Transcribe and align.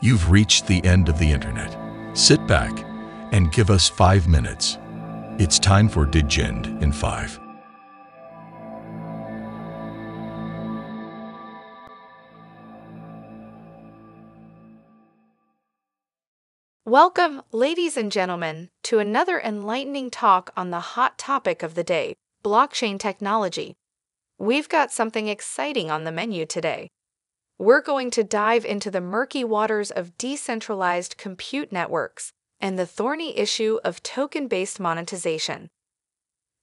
You've 0.00 0.30
reached 0.30 0.66
the 0.66 0.84
end 0.84 1.08
of 1.08 1.18
the 1.18 1.32
internet. 1.32 1.74
Sit 2.14 2.46
back 2.46 2.84
and 3.32 3.50
give 3.50 3.70
us 3.70 3.88
five 3.88 4.28
minutes. 4.28 4.76
It's 5.38 5.58
time 5.58 5.88
for 5.88 6.04
Digend 6.04 6.66
in 6.82 6.92
five. 6.92 7.40
Welcome, 16.84 17.42
ladies 17.50 17.96
and 17.96 18.12
gentlemen, 18.12 18.68
to 18.84 18.98
another 18.98 19.40
enlightening 19.40 20.10
talk 20.10 20.52
on 20.56 20.70
the 20.70 20.80
hot 20.80 21.16
topic 21.16 21.62
of 21.62 21.74
the 21.74 21.82
day 21.82 22.14
blockchain 22.44 22.98
technology. 22.98 23.74
We've 24.38 24.68
got 24.68 24.92
something 24.92 25.26
exciting 25.26 25.90
on 25.90 26.04
the 26.04 26.12
menu 26.12 26.44
today. 26.44 26.90
We're 27.58 27.80
going 27.80 28.10
to 28.12 28.22
dive 28.22 28.66
into 28.66 28.90
the 28.90 29.00
murky 29.00 29.42
waters 29.42 29.90
of 29.90 30.18
decentralized 30.18 31.16
compute 31.16 31.72
networks 31.72 32.32
and 32.60 32.78
the 32.78 32.86
thorny 32.86 33.38
issue 33.38 33.78
of 33.82 34.02
token 34.02 34.46
based 34.46 34.78
monetization. 34.78 35.70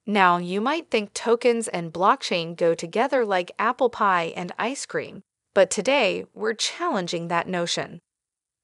Now, 0.06 0.38
you 0.38 0.62
might 0.62 0.92
think 0.92 1.14
tokens 1.14 1.68
and 1.68 1.94
blockchain 1.94 2.56
go 2.56 2.76
together 2.76 3.26
like 3.26 3.52
apple 3.58 3.90
pie 3.90 4.34
and 4.36 4.52
ice 4.60 4.86
cream, 4.86 5.24
but 5.56 5.72
today 5.72 6.26
we're 6.34 6.54
challenging 6.54 7.28
that 7.28 7.48
notion. 7.48 8.00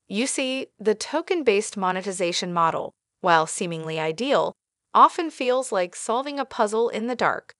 You 0.08 0.28
see, 0.28 0.68
the 0.80 0.96
token 0.96 1.44
based 1.44 1.78
monetization 1.78 2.54
model, 2.54 2.94
while 3.22 3.48
seemingly 3.48 4.00
ideal, 4.00 4.54
often 4.94 5.32
feels 5.32 5.72
like 5.72 5.96
solving 5.96 6.40
a 6.40 6.46
puzzle 6.46 6.90
in 6.90 7.08
the 7.08 7.16
dark. 7.16 7.54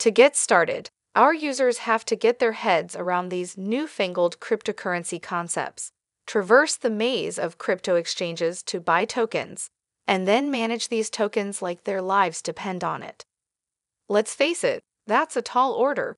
To 0.00 0.10
get 0.10 0.36
started, 0.36 0.90
our 1.14 1.34
users 1.34 1.78
have 1.78 2.04
to 2.06 2.16
get 2.16 2.38
their 2.38 2.52
heads 2.52 2.94
around 2.94 3.28
these 3.28 3.58
newfangled 3.58 4.38
cryptocurrency 4.40 5.20
concepts, 5.20 5.90
traverse 6.26 6.76
the 6.76 6.90
maze 6.90 7.38
of 7.38 7.58
crypto 7.58 7.96
exchanges 7.96 8.62
to 8.64 8.80
buy 8.80 9.04
tokens, 9.04 9.70
and 10.06 10.28
then 10.28 10.50
manage 10.50 10.88
these 10.88 11.10
tokens 11.10 11.60
like 11.60 11.84
their 11.84 12.02
lives 12.02 12.42
depend 12.42 12.84
on 12.84 13.02
it. 13.02 13.24
Let's 14.08 14.34
face 14.34 14.64
it, 14.64 14.82
that's 15.06 15.36
a 15.36 15.42
tall 15.42 15.72
order. 15.72 16.16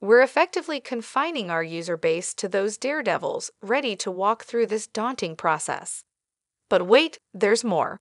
We're 0.00 0.22
effectively 0.22 0.80
confining 0.80 1.50
our 1.50 1.62
user 1.62 1.96
base 1.96 2.32
to 2.34 2.48
those 2.48 2.78
daredevils 2.78 3.50
ready 3.60 3.94
to 3.96 4.10
walk 4.10 4.44
through 4.44 4.66
this 4.66 4.86
daunting 4.86 5.36
process. 5.36 6.02
But 6.70 6.86
wait, 6.86 7.18
there's 7.34 7.64
more. 7.64 7.98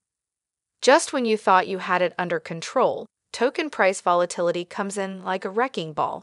Just 0.81 1.11
when 1.11 1.25
you 1.25 1.35
thought 1.35 1.67
you 1.67 1.79
had 1.79 2.01
it 2.01 2.13
under 2.17 2.39
control, 2.39 3.05
token 3.31 3.69
price 3.69 4.01
volatility 4.01 4.65
comes 4.65 4.97
in 4.97 5.23
like 5.23 5.45
a 5.45 5.49
wrecking 5.49 5.93
ball. 5.93 6.21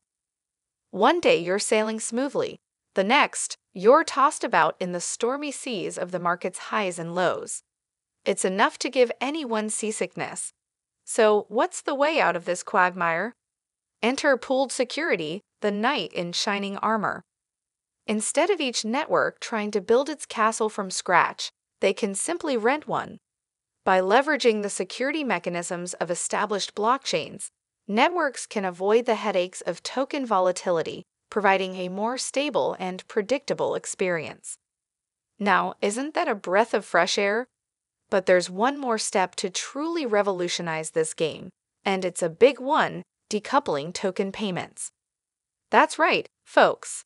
One 0.90 1.20
day 1.20 1.36
you're 1.36 1.58
sailing 1.58 2.00
smoothly, 2.00 2.58
the 2.96 3.04
next, 3.04 3.58
you're 3.74 4.04
tossed 4.04 4.42
about 4.42 4.74
in 4.80 4.92
the 4.92 5.02
stormy 5.02 5.52
seas 5.52 5.98
of 5.98 6.12
the 6.12 6.18
market's 6.18 6.58
highs 6.70 6.98
and 6.98 7.14
lows. 7.14 7.62
It's 8.24 8.42
enough 8.42 8.78
to 8.78 8.88
give 8.88 9.12
anyone 9.20 9.68
seasickness. 9.68 10.54
So, 11.04 11.44
what's 11.50 11.82
the 11.82 11.94
way 11.94 12.18
out 12.18 12.36
of 12.36 12.46
this 12.46 12.62
quagmire? 12.62 13.34
Enter 14.02 14.38
pooled 14.38 14.72
security, 14.72 15.42
the 15.60 15.70
knight 15.70 16.10
in 16.14 16.32
shining 16.32 16.78
armor. 16.78 17.22
Instead 18.06 18.48
of 18.48 18.62
each 18.62 18.82
network 18.82 19.40
trying 19.40 19.70
to 19.72 19.82
build 19.82 20.08
its 20.08 20.24
castle 20.24 20.70
from 20.70 20.90
scratch, 20.90 21.50
they 21.80 21.92
can 21.92 22.14
simply 22.14 22.56
rent 22.56 22.88
one. 22.88 23.18
By 23.86 24.00
leveraging 24.00 24.62
the 24.62 24.68
security 24.68 25.22
mechanisms 25.22 25.94
of 25.94 26.10
established 26.10 26.74
blockchains, 26.74 27.50
networks 27.86 28.44
can 28.44 28.64
avoid 28.64 29.06
the 29.06 29.14
headaches 29.14 29.60
of 29.60 29.80
token 29.84 30.26
volatility, 30.26 31.04
providing 31.30 31.76
a 31.76 31.88
more 31.88 32.18
stable 32.18 32.74
and 32.80 33.06
predictable 33.06 33.76
experience. 33.76 34.56
Now, 35.38 35.74
isn't 35.80 36.14
that 36.14 36.26
a 36.26 36.34
breath 36.34 36.74
of 36.74 36.84
fresh 36.84 37.16
air? 37.16 37.46
But 38.10 38.26
there's 38.26 38.50
one 38.50 38.76
more 38.76 38.98
step 38.98 39.36
to 39.36 39.50
truly 39.50 40.04
revolutionize 40.04 40.90
this 40.90 41.14
game, 41.14 41.50
and 41.84 42.04
it's 42.04 42.24
a 42.24 42.28
big 42.28 42.58
one 42.58 43.04
decoupling 43.30 43.94
token 43.94 44.32
payments. 44.32 44.90
That's 45.70 45.96
right, 45.96 46.26
folks. 46.44 47.04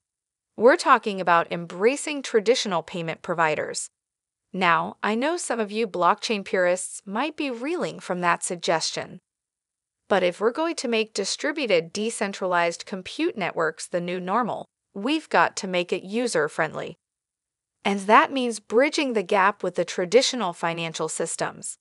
We're 0.57 0.79
talking 0.79 1.21
about 1.21 1.53
embracing 1.53 2.23
traditional 2.23 2.83
payment 2.83 3.21
providers. 3.21 3.91
Now, 4.53 4.97
I 5.03 5.15
know 5.15 5.37
some 5.37 5.61
of 5.61 5.71
you 5.71 5.87
blockchain 5.87 6.45
purists 6.45 7.03
might 7.07 7.37
be 7.37 7.51
reeling 7.51 8.01
from 8.01 8.21
that 8.21 8.43
suggestion. 8.43 9.21
But 10.09 10.25
if 10.25 10.41
we're 10.41 10.51
going 10.51 10.75
to 10.77 10.89
make 10.89 11.15
distributed 11.15 11.93
decentralized 11.93 12.85
compute 12.85 13.39
networks 13.39 13.87
the 13.87 14.01
new 14.01 14.19
normal, 14.19 14.67
we've 14.93 15.29
got 15.29 15.57
to 15.59 15.69
make 15.69 15.93
it 15.93 16.03
user 16.03 16.49
friendly. 16.49 16.97
And 17.85 18.01
that 18.01 18.33
means 18.33 18.59
bridging 18.59 19.13
the 19.13 19.23
gap 19.23 19.63
with 19.63 19.77
the 19.77 19.85
traditional 19.85 20.53
financial 20.53 21.09
systems. 21.09 21.77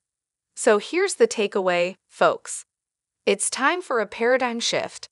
So 0.55 0.77
here's 0.77 1.15
the 1.15 1.27
takeaway, 1.27 1.95
folks. 2.07 2.65
It's 3.25 3.49
time 3.49 3.81
for 3.81 3.99
a 3.99 4.05
paradigm 4.05 4.59
shift. 4.59 5.07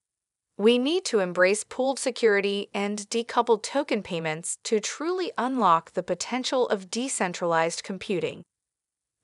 We 0.57 0.79
need 0.79 1.05
to 1.05 1.19
embrace 1.19 1.63
pooled 1.63 1.99
security 1.99 2.69
and 2.73 3.07
decoupled 3.09 3.61
token 3.61 4.01
payments 4.01 4.57
to 4.63 4.79
truly 4.79 5.31
unlock 5.37 5.93
the 5.93 6.01
potential 6.01 6.67
of 6.69 6.89
decentralized 6.89 7.83
computing. 7.83 8.41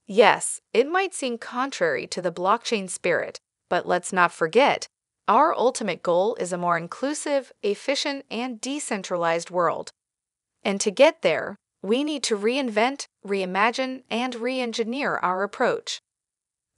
Yes, 0.05 0.61
it 0.73 0.87
might 0.87 1.13
seem 1.13 1.39
contrary 1.39 2.05
to 2.07 2.21
the 2.21 2.31
blockchain 2.31 2.87
spirit, 2.87 3.39
but 3.67 3.87
let's 3.87 4.13
not 4.13 4.31
forget, 4.31 4.87
our 5.27 5.57
ultimate 5.57 6.03
goal 6.03 6.35
is 6.35 6.53
a 6.53 6.57
more 6.57 6.77
inclusive, 6.77 7.51
efficient, 7.63 8.25
and 8.29 8.61
decentralized 8.61 9.49
world. 9.49 9.89
And 10.63 10.79
to 10.81 10.91
get 10.91 11.21
there, 11.21 11.55
we 11.81 12.03
need 12.03 12.23
to 12.23 12.37
reinvent, 12.37 13.05
reimagine, 13.25 14.03
and 14.09 14.35
re 14.35 14.59
engineer 14.59 15.17
our 15.17 15.43
approach. 15.43 15.99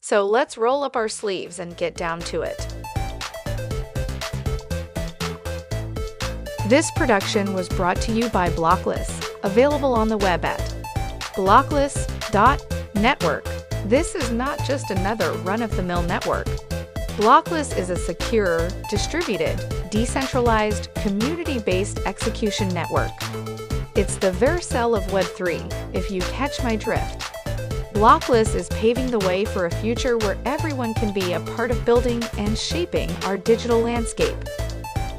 So 0.01 0.25
let's 0.25 0.57
roll 0.57 0.83
up 0.83 0.95
our 0.95 1.09
sleeves 1.09 1.59
and 1.59 1.75
get 1.75 1.95
down 1.95 2.19
to 2.21 2.41
it. 2.41 2.74
This 6.67 6.89
production 6.89 7.53
was 7.53 7.69
brought 7.69 8.01
to 8.01 8.11
you 8.11 8.27
by 8.29 8.49
Blockless, 8.49 9.23
available 9.43 9.93
on 9.93 10.09
the 10.09 10.17
web 10.17 10.43
at 10.43 10.57
blockless.network. 11.35 13.45
This 13.85 14.15
is 14.15 14.31
not 14.31 14.57
just 14.65 14.89
another 14.89 15.33
run 15.43 15.61
of 15.61 15.75
the 15.75 15.83
mill 15.83 16.01
network. 16.01 16.47
Blockless 17.17 17.77
is 17.77 17.91
a 17.91 17.95
secure, 17.95 18.67
distributed, 18.89 19.63
decentralized, 19.91 20.91
community 20.95 21.59
based 21.59 21.99
execution 22.07 22.67
network. 22.69 23.11
It's 23.93 24.15
the 24.15 24.31
Vercel 24.31 24.97
of 24.97 25.03
Web3, 25.11 25.71
if 25.93 26.09
you 26.09 26.21
catch 26.21 26.63
my 26.63 26.75
drift. 26.75 27.31
Blockless 27.93 28.55
is 28.55 28.69
paving 28.69 29.11
the 29.11 29.19
way 29.19 29.45
for 29.45 29.67
a 29.67 29.71
future 29.71 30.17
where 30.17 30.39
everyone 30.45 30.95
can 30.95 31.13
be 31.13 31.33
a 31.33 31.39
part 31.41 31.69
of 31.69 31.85
building 31.85 32.23
and 32.39 32.57
shaping 32.57 33.11
our 33.25 33.37
digital 33.37 33.81
landscape. 33.81 34.35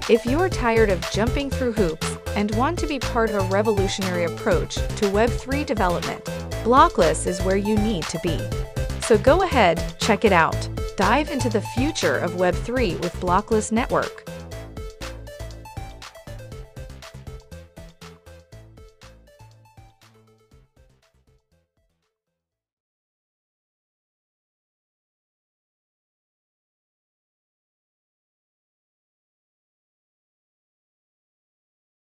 If 0.09 0.25
you're 0.25 0.49
tired 0.49 0.89
of 0.91 1.01
jumping 1.11 1.51
through 1.51 1.73
hoops 1.73 2.17
and 2.37 2.55
want 2.55 2.79
to 2.79 2.87
be 2.87 2.97
part 2.97 3.29
of 3.29 3.35
a 3.43 3.49
revolutionary 3.49 4.23
approach 4.23 4.77
to 4.77 5.07
Web3 5.07 5.67
development, 5.67 6.25
Blockless 6.63 7.27
is 7.27 7.43
where 7.43 7.57
you 7.57 7.77
need 7.77 8.05
to 8.05 8.21
be. 8.23 8.39
So 9.01 9.19
go 9.19 9.43
ahead, 9.43 9.83
check 9.99 10.25
it 10.25 10.31
out. 10.31 10.69
Dive 10.97 11.31
into 11.31 11.49
the 11.49 11.61
future 11.61 12.19
of 12.19 12.35
Web3 12.35 13.01
with 13.01 13.15
Blockless 13.15 13.73
Network. 13.73 14.26